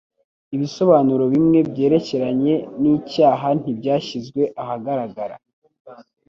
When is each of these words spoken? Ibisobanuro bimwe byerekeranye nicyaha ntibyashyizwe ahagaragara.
Ibisobanuro 0.55 1.23
bimwe 1.33 1.59
byerekeranye 1.69 2.53
nicyaha 2.81 3.47
ntibyashyizwe 3.61 4.41
ahagaragara. 4.61 5.35